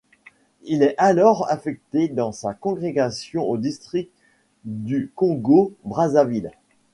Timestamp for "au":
3.47-3.55